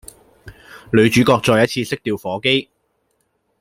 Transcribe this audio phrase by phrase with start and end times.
[0.91, 2.67] 女主角再一次熄掉火機